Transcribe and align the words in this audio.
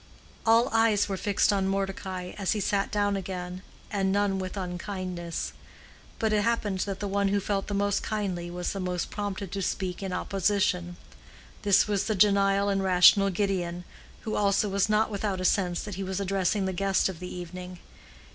All 0.47 0.67
eyes 0.69 1.07
were 1.07 1.15
fixed 1.15 1.53
on 1.53 1.67
Mordecai 1.67 2.33
as 2.35 2.53
he 2.53 2.59
sat 2.59 2.89
down 2.91 3.15
again, 3.15 3.61
and 3.91 4.11
none 4.11 4.39
with 4.39 4.57
unkindness; 4.57 5.53
but 6.17 6.33
it 6.33 6.41
happened 6.41 6.79
that 6.79 6.99
the 6.99 7.07
one 7.07 7.27
who 7.27 7.39
felt 7.39 7.67
the 7.67 7.75
most 7.75 8.01
kindly 8.01 8.49
was 8.49 8.71
the 8.73 8.79
most 8.79 9.11
prompted 9.11 9.51
to 9.51 9.61
speak 9.61 10.01
in 10.01 10.11
opposition. 10.11 10.97
This 11.61 11.87
was 11.87 12.05
the 12.05 12.15
genial 12.15 12.67
and 12.67 12.81
rational 12.83 13.29
Gideon, 13.29 13.83
who 14.21 14.35
also 14.35 14.67
was 14.69 14.89
not 14.89 15.11
without 15.11 15.39
a 15.39 15.45
sense 15.45 15.83
that 15.83 15.93
he 16.01 16.03
was 16.03 16.19
addressing 16.19 16.65
the 16.65 16.73
guest 16.73 17.07
of 17.07 17.19
the 17.19 17.31
evening. 17.31 17.77